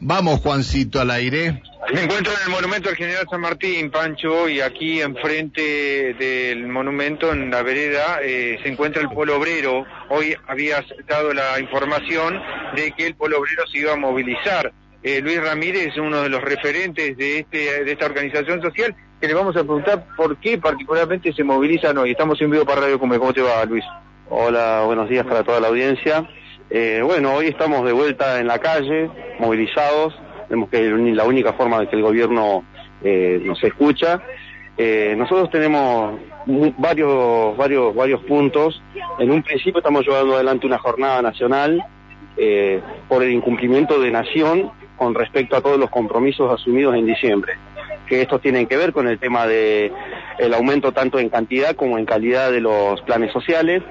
Vamos, 0.00 0.40
Juancito, 0.40 1.00
al 1.00 1.10
aire. 1.10 1.62
Me 1.92 2.02
encuentro 2.02 2.32
en 2.32 2.38
el 2.46 2.50
monumento 2.50 2.88
al 2.88 2.96
general 2.96 3.26
San 3.30 3.40
Martín, 3.40 3.90
Pancho, 3.90 4.48
y 4.48 4.60
aquí 4.60 5.02
enfrente 5.02 6.14
del 6.14 6.68
monumento, 6.68 7.32
en 7.32 7.50
la 7.50 7.62
vereda, 7.62 8.20
eh, 8.22 8.58
se 8.62 8.68
encuentra 8.70 9.02
el 9.02 9.08
polo 9.08 9.36
obrero. 9.36 9.84
Hoy 10.08 10.34
había 10.46 10.84
dado 11.06 11.34
la 11.34 11.58
información 11.60 12.40
de 12.76 12.92
que 12.92 13.08
el 13.08 13.14
polo 13.14 13.40
obrero 13.40 13.64
se 13.70 13.78
iba 13.78 13.92
a 13.92 13.96
movilizar. 13.96 14.72
Eh, 15.02 15.20
Luis 15.20 15.42
Ramírez 15.42 15.88
es 15.88 15.98
uno 15.98 16.22
de 16.22 16.28
los 16.28 16.42
referentes 16.42 17.16
de, 17.16 17.40
este, 17.40 17.84
de 17.84 17.92
esta 17.92 18.06
organización 18.06 18.62
social, 18.62 18.94
que 19.20 19.26
le 19.26 19.34
vamos 19.34 19.56
a 19.56 19.64
preguntar 19.64 20.06
por 20.16 20.38
qué 20.38 20.58
particularmente 20.58 21.32
se 21.32 21.44
movilizan 21.44 21.98
hoy. 21.98 22.12
Estamos 22.12 22.40
en 22.40 22.50
vivo 22.50 22.64
para 22.64 22.82
Radio 22.82 22.98
Come. 22.98 23.18
¿Cómo 23.18 23.34
te 23.34 23.42
va, 23.42 23.64
Luis? 23.64 23.84
Hola, 24.28 24.82
buenos 24.86 25.08
días 25.08 25.26
para 25.26 25.42
toda 25.42 25.60
la 25.60 25.68
audiencia. 25.68 26.26
Eh, 26.72 27.02
bueno, 27.04 27.34
hoy 27.34 27.48
estamos 27.48 27.84
de 27.84 27.92
vuelta 27.92 28.38
en 28.38 28.46
la 28.46 28.60
calle, 28.60 29.10
movilizados. 29.40 30.16
Vemos 30.48 30.68
que 30.68 30.86
es 30.86 30.92
la 30.92 31.24
única 31.24 31.52
forma 31.54 31.80
de 31.80 31.88
que 31.88 31.96
el 31.96 32.02
gobierno 32.02 32.64
eh, 33.02 33.40
nos 33.44 33.62
escucha. 33.64 34.22
Eh, 34.76 35.14
nosotros 35.16 35.50
tenemos 35.50 36.18
varios, 36.78 37.56
varios, 37.56 37.94
varios 37.94 38.22
puntos. 38.22 38.80
En 39.18 39.30
un 39.30 39.42
principio 39.42 39.78
estamos 39.78 40.06
llevando 40.06 40.34
adelante 40.34 40.66
una 40.66 40.78
jornada 40.78 41.20
nacional 41.22 41.82
eh, 42.36 42.80
por 43.08 43.22
el 43.22 43.32
incumplimiento 43.32 44.00
de 44.00 44.10
nación 44.10 44.70
con 44.96 45.14
respecto 45.14 45.56
a 45.56 45.60
todos 45.60 45.78
los 45.78 45.90
compromisos 45.90 46.52
asumidos 46.52 46.94
en 46.94 47.06
diciembre. 47.06 47.54
Que 48.06 48.22
estos 48.22 48.40
tienen 48.40 48.66
que 48.66 48.76
ver 48.76 48.92
con 48.92 49.08
el 49.08 49.18
tema 49.18 49.46
de 49.46 49.92
el 50.38 50.54
aumento 50.54 50.92
tanto 50.92 51.18
en 51.18 51.30
cantidad 51.30 51.74
como 51.74 51.98
en 51.98 52.06
calidad 52.06 52.52
de 52.52 52.60
los 52.60 53.00
planes 53.02 53.32
sociales, 53.32 53.82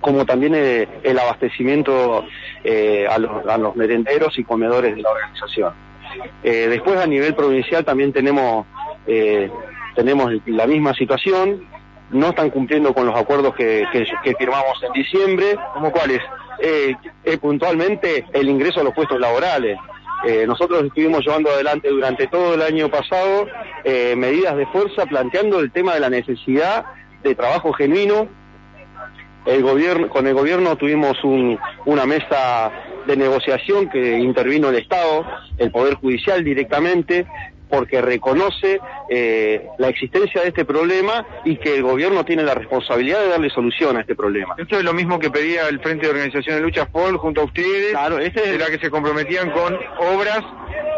como 0.00 0.24
también 0.24 0.54
eh, 0.54 0.88
el 1.02 1.18
abastecimiento 1.18 2.24
eh, 2.64 3.06
a, 3.08 3.18
los, 3.18 3.76
merenderos 3.76 4.38
y 4.38 4.44
comedores 4.44 4.94
de 4.94 5.02
la 5.02 5.10
organización. 5.10 5.72
Eh, 6.42 6.68
después 6.68 6.98
a 6.98 7.06
nivel 7.06 7.34
provincial 7.34 7.84
también 7.84 8.12
tenemos, 8.12 8.66
tenemos 9.94 10.32
la 10.46 10.66
misma 10.66 10.94
situación, 10.94 11.66
no 12.10 12.28
están 12.28 12.50
cumpliendo 12.50 12.94
con 12.94 13.06
los 13.06 13.14
acuerdos 13.14 13.54
que, 13.54 13.86
firmamos 14.38 14.82
en 14.82 14.92
diciembre, 14.92 15.56
como 15.74 15.92
cuáles, 15.92 16.20
puntualmente 17.40 18.24
el 18.32 18.48
ingreso 18.48 18.80
a 18.80 18.84
los 18.84 18.94
puestos 18.94 19.20
laborales. 19.20 19.78
nosotros 20.46 20.84
estuvimos 20.84 21.24
llevando 21.24 21.50
adelante 21.50 21.88
durante 21.88 22.26
todo 22.26 22.54
el 22.54 22.62
año 22.62 22.88
pasado 22.88 23.46
medidas 24.16 24.56
de 24.56 24.66
fuerza 24.66 25.04
planteando 25.04 25.60
el 25.60 25.70
tema 25.70 25.94
de 25.94 26.00
la 26.00 26.10
necesidad 26.10 26.86
de 27.22 27.34
trabajo 27.34 27.72
genuino 27.74 28.28
el 29.46 29.62
gobierno, 29.62 30.08
con 30.08 30.26
el 30.26 30.34
gobierno 30.34 30.76
tuvimos 30.76 31.16
una 31.84 32.06
mesa 32.06 32.70
de 33.06 33.16
negociación 33.16 33.88
que 33.88 34.18
intervino 34.18 34.68
el 34.68 34.76
Estado, 34.76 35.24
el 35.56 35.70
Poder 35.70 35.94
Judicial 35.94 36.44
directamente, 36.44 37.26
porque 37.68 38.00
reconoce 38.00 38.80
eh, 39.10 39.66
la 39.78 39.88
existencia 39.88 40.42
de 40.42 40.48
este 40.48 40.64
problema 40.64 41.26
y 41.44 41.56
que 41.56 41.76
el 41.76 41.82
gobierno 41.82 42.24
tiene 42.24 42.42
la 42.42 42.54
responsabilidad 42.54 43.20
de 43.20 43.28
darle 43.28 43.50
solución 43.50 43.96
a 43.96 44.00
este 44.00 44.14
problema. 44.14 44.54
Esto 44.58 44.78
es 44.78 44.84
lo 44.84 44.92
mismo 44.92 45.18
que 45.18 45.30
pedía 45.30 45.68
el 45.68 45.80
Frente 45.80 46.06
de 46.06 46.12
Organización 46.12 46.56
de 46.56 46.62
Lucha 46.62 46.86
FOL 46.86 47.18
junto 47.18 47.42
a 47.42 47.44
ustedes, 47.44 47.90
claro, 47.90 48.18
este 48.18 48.52
de 48.52 48.58
la 48.58 48.66
que 48.66 48.78
se 48.78 48.90
comprometían 48.90 49.50
con 49.50 49.78
obras 50.14 50.42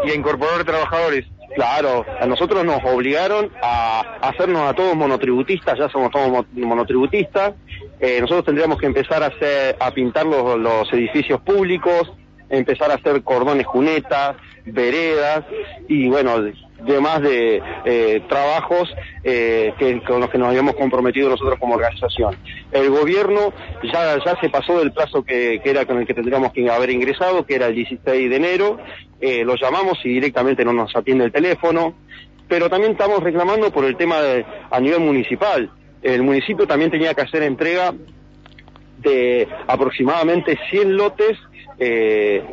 y 0.04 0.10
a 0.10 0.14
incorporar 0.14 0.64
trabajadores. 0.64 1.26
Claro, 1.54 2.06
a 2.20 2.26
nosotros 2.26 2.64
nos 2.64 2.80
obligaron 2.84 3.50
a 3.60 4.00
hacernos 4.22 4.62
a 4.62 4.72
todos 4.72 4.94
monotributistas, 4.94 5.76
ya 5.76 5.88
somos 5.88 6.12
todos 6.12 6.46
monotributistas, 6.52 7.54
eh, 8.00 8.18
nosotros 8.20 8.46
tendríamos 8.46 8.78
que 8.78 8.86
empezar 8.86 9.22
a, 9.22 9.26
hacer, 9.26 9.76
a 9.78 9.90
pintar 9.90 10.24
los, 10.24 10.90
edificios 10.92 11.38
públicos, 11.42 12.10
empezar 12.48 12.90
a 12.90 12.94
hacer 12.94 13.22
cordones 13.22 13.66
cunetas, 13.66 14.36
veredas 14.64 15.44
y 15.86 16.08
bueno, 16.08 16.42
demás 16.86 17.20
de 17.20 17.62
eh, 17.84 18.22
trabajos 18.26 18.90
eh, 19.22 19.74
que, 19.78 20.00
con 20.02 20.20
los 20.20 20.30
que 20.30 20.38
nos 20.38 20.48
habíamos 20.48 20.76
comprometido 20.76 21.28
nosotros 21.28 21.58
como 21.58 21.74
organización. 21.74 22.36
El 22.72 22.88
gobierno 22.88 23.52
ya, 23.92 24.16
ya 24.24 24.40
se 24.40 24.48
pasó 24.48 24.78
del 24.78 24.92
plazo 24.92 25.22
que, 25.22 25.60
era 25.62 25.84
con 25.84 25.98
el 25.98 26.06
que 26.06 26.14
tendríamos 26.14 26.52
que 26.52 26.70
haber 26.70 26.90
ingresado, 26.90 27.44
que 27.44 27.56
era 27.56 27.66
el 27.66 27.74
16 27.74 28.30
de 28.30 28.36
enero, 28.36 28.78
lo 29.20 29.56
llamamos 29.56 29.98
y 30.04 30.08
directamente 30.08 30.64
no 30.64 30.72
nos 30.72 30.96
atiende 30.96 31.26
el 31.26 31.32
teléfono, 31.32 31.94
pero 32.48 32.70
también 32.70 32.92
estamos 32.92 33.22
reclamando 33.22 33.70
por 33.70 33.84
el 33.84 33.96
tema 33.96 34.16
a 34.70 34.80
nivel 34.80 35.00
municipal 35.00 35.70
el 36.02 36.22
municipio 36.22 36.66
también 36.66 36.90
tenía 36.90 37.14
que 37.14 37.22
hacer 37.22 37.42
entrega 37.42 37.94
de 38.98 39.48
aproximadamente 39.66 40.58
100 40.70 40.96
lotes, 40.96 41.38
eh, 41.78 42.44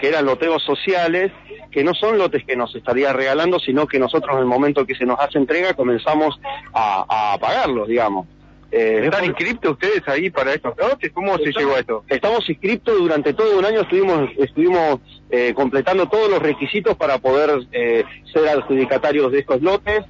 que 0.00 0.08
eran 0.08 0.26
loteos 0.26 0.62
sociales, 0.64 1.30
que 1.70 1.84
no 1.84 1.94
son 1.94 2.18
lotes 2.18 2.44
que 2.44 2.56
nos 2.56 2.74
estaría 2.74 3.12
regalando, 3.12 3.60
sino 3.60 3.86
que 3.86 3.98
nosotros 3.98 4.34
en 4.34 4.40
el 4.40 4.46
momento 4.46 4.84
que 4.84 4.94
se 4.94 5.04
nos 5.04 5.20
hace 5.20 5.38
entrega 5.38 5.74
comenzamos 5.74 6.40
a, 6.72 7.36
pagarlos, 7.40 7.86
digamos. 7.88 8.26
Eh, 8.70 9.02
¿Están 9.04 9.24
inscriptos 9.24 9.72
ustedes 9.72 10.06
ahí 10.08 10.28
para 10.30 10.52
estos 10.52 10.76
lotes? 10.76 11.10
¿Cómo 11.12 11.38
se 11.38 11.52
llegó 11.52 11.74
a 11.74 11.78
esto? 11.78 12.04
Estamos 12.08 12.48
inscriptos 12.50 12.98
durante 12.98 13.32
todo 13.32 13.58
un 13.58 13.64
año, 13.64 13.82
estuvimos, 13.82 14.28
estuvimos 14.36 15.00
eh, 15.30 15.54
completando 15.54 16.06
todos 16.08 16.28
los 16.28 16.40
requisitos 16.40 16.96
para 16.96 17.18
poder 17.18 17.66
eh, 17.72 18.04
ser 18.32 18.48
adjudicatarios 18.48 19.32
de 19.32 19.38
estos 19.38 19.62
lotes 19.62 20.04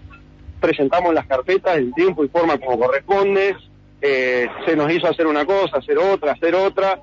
presentamos 0.60 1.14
las 1.14 1.26
carpetas 1.26 1.78
en 1.78 1.92
tiempo 1.92 2.24
y 2.24 2.28
forma 2.28 2.58
como 2.58 2.78
corresponde, 2.78 3.56
eh, 4.00 4.46
se 4.64 4.76
nos 4.76 4.92
hizo 4.92 5.08
hacer 5.08 5.26
una 5.26 5.44
cosa, 5.44 5.78
hacer 5.78 5.98
otra, 5.98 6.32
hacer 6.32 6.54
otra, 6.54 7.00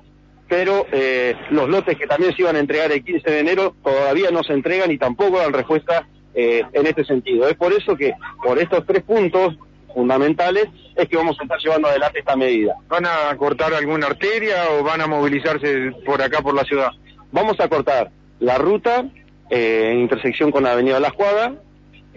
pero 0.48 0.86
eh, 0.92 1.34
los 1.50 1.68
lotes 1.68 1.98
que 1.98 2.06
también 2.06 2.34
se 2.34 2.42
iban 2.42 2.56
a 2.56 2.60
entregar 2.60 2.90
el 2.90 3.04
15 3.04 3.30
de 3.30 3.40
enero 3.40 3.74
todavía 3.82 4.30
no 4.30 4.42
se 4.42 4.54
entregan 4.54 4.90
y 4.90 4.98
tampoco 4.98 5.38
dan 5.38 5.52
respuesta 5.52 6.06
eh, 6.34 6.62
en 6.72 6.86
este 6.86 7.04
sentido. 7.04 7.48
Es 7.48 7.56
por 7.56 7.72
eso 7.72 7.96
que, 7.96 8.14
por 8.42 8.58
estos 8.58 8.86
tres 8.86 9.02
puntos 9.02 9.56
fundamentales, 9.92 10.68
es 10.94 11.08
que 11.08 11.16
vamos 11.16 11.36
a 11.38 11.42
estar 11.42 11.58
llevando 11.58 11.88
adelante 11.88 12.20
esta 12.20 12.36
medida. 12.36 12.74
¿Van 12.88 13.04
a 13.06 13.36
cortar 13.36 13.74
alguna 13.74 14.06
arteria 14.06 14.70
o 14.78 14.82
van 14.82 15.00
a 15.00 15.06
movilizarse 15.06 15.92
por 16.04 16.22
acá, 16.22 16.40
por 16.40 16.54
la 16.54 16.64
ciudad? 16.64 16.90
Vamos 17.32 17.58
a 17.60 17.68
cortar 17.68 18.10
la 18.38 18.58
ruta 18.58 19.06
en 19.48 20.00
intersección 20.00 20.50
con 20.50 20.64
la 20.64 20.72
Avenida 20.72 21.00
La 21.00 21.08
Escuadra, 21.08 21.54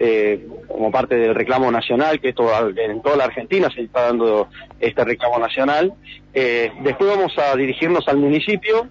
eh, 0.02 0.48
como 0.66 0.90
parte 0.90 1.14
del 1.14 1.34
reclamo 1.34 1.70
nacional, 1.70 2.20
que 2.20 2.30
esto 2.30 2.48
en 2.74 3.02
toda 3.02 3.16
la 3.16 3.24
Argentina 3.24 3.68
se 3.68 3.82
está 3.82 4.04
dando 4.04 4.48
este 4.80 5.04
reclamo 5.04 5.38
nacional. 5.38 5.92
Eh, 6.32 6.72
después 6.82 7.10
vamos 7.10 7.36
a 7.38 7.54
dirigirnos 7.54 8.08
al 8.08 8.16
municipio, 8.16 8.88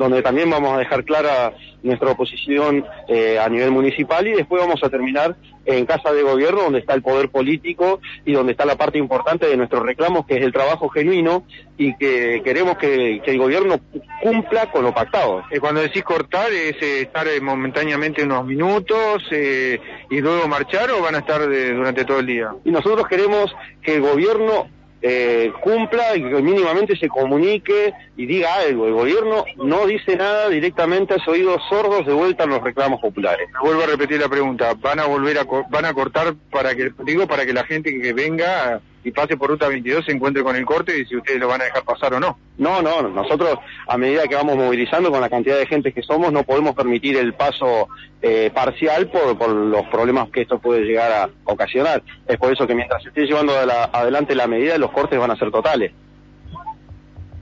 donde 0.00 0.22
también 0.22 0.48
vamos 0.48 0.72
a 0.72 0.78
dejar 0.78 1.04
clara 1.04 1.52
nuestra 1.82 2.12
oposición 2.12 2.86
eh, 3.06 3.38
a 3.38 3.46
nivel 3.50 3.70
municipal 3.70 4.26
y 4.26 4.32
después 4.32 4.62
vamos 4.62 4.82
a 4.82 4.88
terminar 4.88 5.36
en 5.66 5.84
Casa 5.84 6.10
de 6.10 6.22
Gobierno, 6.22 6.62
donde 6.62 6.78
está 6.78 6.94
el 6.94 7.02
poder 7.02 7.28
político 7.28 8.00
y 8.24 8.32
donde 8.32 8.52
está 8.52 8.64
la 8.64 8.76
parte 8.76 8.96
importante 8.96 9.46
de 9.46 9.58
nuestros 9.58 9.82
reclamos, 9.82 10.24
que 10.24 10.38
es 10.38 10.42
el 10.42 10.54
trabajo 10.54 10.88
genuino 10.88 11.44
y 11.76 11.94
que 11.98 12.40
queremos 12.42 12.78
que, 12.78 13.20
el 13.22 13.38
gobierno 13.38 13.78
cumpla 14.22 14.72
con 14.72 14.84
lo 14.84 14.94
pactado. 14.94 15.42
Eh, 15.50 15.60
cuando 15.60 15.82
decís 15.82 16.02
cortar, 16.02 16.50
¿es 16.50 16.80
eh, 16.80 17.02
estar 17.02 17.26
momentáneamente 17.42 18.24
unos 18.24 18.46
minutos 18.46 19.22
y 19.30 20.20
luego 20.20 20.48
marchar 20.48 20.90
o 20.92 21.02
van 21.02 21.16
a 21.16 21.18
estar 21.18 21.42
durante 21.46 22.06
todo 22.06 22.20
el 22.20 22.26
día? 22.26 22.52
Y 22.64 22.70
nosotros 22.70 23.06
queremos 23.06 23.54
que 23.82 23.96
el 23.96 24.00
gobierno 24.00 24.66
eh, 25.02 25.52
cumpla 25.62 26.16
y 26.16 26.22
que 26.22 26.42
mínimamente 26.42 26.96
se 26.96 27.08
comunique 27.08 27.92
y 28.16 28.26
diga 28.26 28.54
algo. 28.56 28.86
El 28.86 28.94
gobierno 28.94 29.44
no 29.56 29.86
dice 29.86 30.16
nada 30.16 30.48
directamente 30.48 31.14
a 31.14 31.30
oídos 31.30 31.62
sordos 31.68 32.06
de 32.06 32.12
vuelta 32.12 32.44
en 32.44 32.50
los 32.50 32.62
reclamos 32.62 33.00
populares. 33.00 33.48
Vuelvo 33.62 33.82
a 33.82 33.86
repetir 33.86 34.20
la 34.20 34.28
pregunta, 34.28 34.74
¿van 34.74 35.00
a 35.00 35.06
volver 35.06 35.38
a 35.38 35.44
van 35.70 35.84
a 35.84 35.94
cortar 35.94 36.34
para 36.50 36.74
que 36.74 36.92
digo 37.04 37.26
para 37.26 37.46
que 37.46 37.52
la 37.52 37.64
gente 37.64 37.98
que 38.00 38.12
venga 38.12 38.80
y 39.02 39.10
pase 39.12 39.36
por 39.36 39.50
ruta 39.50 39.68
22 39.68 40.04
se 40.04 40.12
encuentre 40.12 40.42
con 40.42 40.56
el 40.56 40.64
corte 40.64 40.98
y 40.98 41.06
si 41.06 41.16
ustedes 41.16 41.40
lo 41.40 41.48
van 41.48 41.62
a 41.62 41.64
dejar 41.64 41.84
pasar 41.84 42.14
o 42.14 42.20
no. 42.20 42.38
No, 42.58 42.82
no, 42.82 43.02
nosotros 43.02 43.58
a 43.86 43.96
medida 43.96 44.26
que 44.26 44.34
vamos 44.34 44.56
movilizando 44.56 45.10
con 45.10 45.20
la 45.20 45.30
cantidad 45.30 45.58
de 45.58 45.66
gente 45.66 45.92
que 45.92 46.02
somos 46.02 46.32
no 46.32 46.42
podemos 46.42 46.74
permitir 46.74 47.16
el 47.16 47.32
paso 47.34 47.88
eh, 48.20 48.50
parcial 48.52 49.08
por, 49.08 49.38
por 49.38 49.48
los 49.48 49.86
problemas 49.88 50.28
que 50.30 50.42
esto 50.42 50.58
puede 50.58 50.82
llegar 50.82 51.10
a 51.12 51.30
ocasionar. 51.44 52.02
Es 52.26 52.36
por 52.36 52.52
eso 52.52 52.66
que 52.66 52.74
mientras 52.74 53.02
se 53.02 53.08
esté 53.08 53.26
llevando 53.26 53.54
adelante 53.54 54.34
la 54.34 54.46
medida 54.46 54.76
los 54.78 54.92
cortes 54.92 55.18
van 55.18 55.30
a 55.30 55.36
ser 55.36 55.50
totales. 55.50 55.92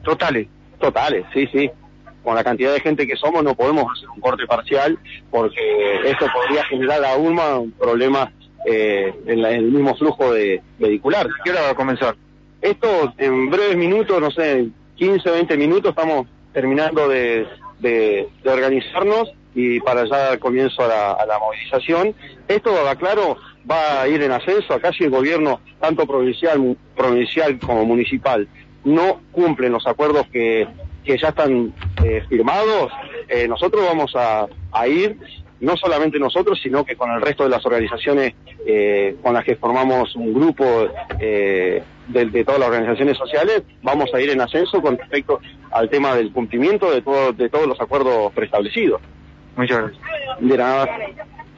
¿Totales? 0.04 0.46
Totales, 0.78 1.24
sí, 1.34 1.48
sí. 1.52 1.70
Con 2.22 2.34
la 2.34 2.44
cantidad 2.44 2.72
de 2.72 2.80
gente 2.80 3.06
que 3.06 3.16
somos 3.16 3.42
no 3.42 3.54
podemos 3.54 3.84
hacer 3.92 4.08
un 4.10 4.20
corte 4.20 4.46
parcial 4.46 4.98
porque 5.30 6.00
esto 6.04 6.26
podría 6.32 6.64
generar 6.66 7.04
aún 7.04 7.34
más 7.34 7.60
problemas 7.78 8.30
eh, 8.64 9.14
en, 9.26 9.44
el 9.44 9.70
mismo 9.70 9.96
flujo 9.96 10.32
de 10.32 10.62
vehicular. 10.78 11.28
¿Qué 11.44 11.50
hora 11.50 11.62
va 11.62 11.70
a 11.70 11.74
comenzar? 11.74 12.16
Esto 12.60 13.14
en 13.18 13.50
breves 13.50 13.76
minutos, 13.76 14.20
no 14.20 14.30
sé, 14.30 14.68
15, 14.96 15.30
20 15.30 15.56
minutos, 15.56 15.90
estamos 15.90 16.26
terminando 16.52 17.08
de, 17.08 17.46
organizarnos 18.44 19.32
y 19.54 19.80
para 19.80 20.04
ya 20.04 20.16
dar 20.16 20.38
comienzo 20.38 20.82
a 20.82 21.24
la, 21.26 21.38
movilización. 21.38 22.14
Esto, 22.48 22.72
claro, 22.98 23.36
va 23.70 24.02
a 24.02 24.08
ir 24.08 24.22
en 24.22 24.32
ascenso. 24.32 24.74
Acá 24.74 24.92
si 24.92 25.04
el 25.04 25.10
gobierno, 25.10 25.60
tanto 25.80 26.06
provincial, 26.06 26.76
provincial 26.96 27.58
como 27.58 27.84
municipal, 27.84 28.48
no 28.84 29.20
cumplen 29.32 29.72
los 29.72 29.86
acuerdos 29.86 30.26
que, 30.32 30.66
ya 31.04 31.28
están 31.28 31.72
eh, 32.04 32.22
firmados, 32.28 32.92
eh, 33.28 33.48
nosotros 33.48 33.82
vamos 33.82 34.12
a, 34.14 34.46
ir, 34.86 35.18
no 35.60 35.76
solamente 35.76 36.18
nosotros, 36.18 36.60
sino 36.62 36.84
que 36.84 36.96
con 36.96 37.10
el 37.10 37.20
resto 37.20 37.44
de 37.44 37.50
las 37.50 37.64
organizaciones 37.66 38.34
eh, 38.66 39.16
con 39.22 39.34
las 39.34 39.44
que 39.44 39.56
formamos 39.56 40.14
un 40.14 40.32
grupo 40.32 40.88
de, 41.18 41.82
de, 42.08 42.44
todas 42.44 42.60
las 42.60 42.68
organizaciones 42.68 43.16
sociales, 43.16 43.62
vamos 43.82 44.10
a 44.14 44.20
ir 44.20 44.30
en 44.30 44.40
ascenso 44.40 44.80
con 44.80 44.96
respecto 44.96 45.40
al 45.70 45.88
tema 45.90 46.14
del 46.14 46.32
cumplimiento 46.32 46.90
de, 46.90 47.02
todo, 47.02 47.32
de 47.32 47.48
todos 47.48 47.66
los 47.66 47.80
acuerdos 47.80 48.32
preestablecidos. 48.32 49.00
Muchas 49.56 49.78
gracias. 49.78 50.02
De 50.40 50.56
nada. 50.56 50.88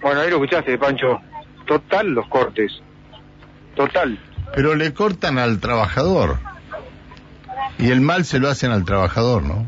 Bueno, 0.00 0.20
ahí 0.20 0.30
lo 0.30 0.36
escuchaste, 0.36 0.78
Pancho. 0.78 1.20
Total 1.66 2.08
los 2.08 2.26
cortes. 2.28 2.72
Total. 3.76 4.18
Pero 4.54 4.74
le 4.74 4.92
cortan 4.94 5.38
al 5.38 5.60
trabajador. 5.60 6.38
Y 7.78 7.90
el 7.90 8.00
mal 8.00 8.24
se 8.24 8.38
lo 8.38 8.48
hacen 8.48 8.72
al 8.72 8.84
trabajador, 8.84 9.42
¿no? 9.42 9.66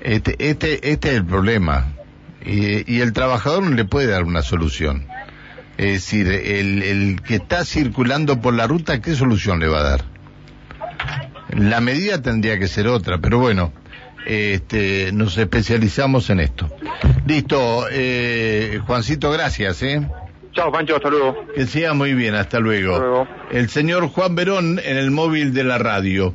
Este, 0.00 0.34
este, 0.38 0.90
este 0.90 1.10
es 1.10 1.14
el 1.16 1.24
problema. 1.24 1.86
Y, 2.44 2.92
y 2.92 3.00
el 3.00 3.12
trabajador 3.12 3.62
no 3.62 3.70
le 3.76 3.84
puede 3.84 4.08
dar 4.08 4.24
una 4.24 4.42
solución. 4.42 5.06
Es 5.76 5.92
decir, 5.92 6.28
el, 6.28 6.82
el 6.82 7.22
que 7.22 7.36
está 7.36 7.64
circulando 7.64 8.40
por 8.40 8.54
la 8.54 8.66
ruta, 8.66 9.00
¿qué 9.00 9.14
solución 9.14 9.60
le 9.60 9.68
va 9.68 9.80
a 9.80 9.82
dar? 9.82 10.04
La 11.56 11.80
medida 11.80 12.22
tendría 12.22 12.58
que 12.58 12.68
ser 12.68 12.86
otra, 12.86 13.18
pero 13.18 13.38
bueno, 13.38 13.72
este, 14.26 15.10
nos 15.12 15.36
especializamos 15.38 16.30
en 16.30 16.40
esto. 16.40 16.68
Listo, 17.26 17.86
eh, 17.90 18.80
Juancito, 18.86 19.30
gracias. 19.30 19.82
¿eh? 19.82 20.06
Chao, 20.52 20.70
Pancho, 20.70 20.96
hasta 20.96 21.10
luego. 21.10 21.46
Que 21.54 21.66
sea 21.66 21.94
muy 21.94 22.14
bien, 22.14 22.34
hasta 22.34 22.60
luego. 22.60 22.94
Hasta 22.94 23.06
luego. 23.06 23.28
El 23.50 23.68
señor 23.68 24.08
Juan 24.08 24.34
Verón 24.34 24.80
en 24.84 24.96
el 24.96 25.10
móvil 25.10 25.54
de 25.54 25.64
la 25.64 25.78
radio. 25.78 26.34